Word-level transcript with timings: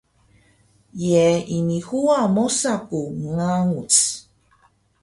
ye 1.05 1.25
ini 1.57 1.77
huwa 1.87 2.19
mosa 2.35 2.73
ku 2.87 2.99
nganguc? 3.25 3.95